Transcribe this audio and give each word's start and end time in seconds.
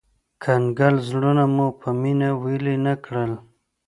کنګل 0.43 0.95
زړونه 1.07 1.43
مو 1.55 1.67
په 1.79 1.89
مينه 2.01 2.29
ويلي 2.41 2.75
نه 2.85 2.93
کړل 3.05 3.31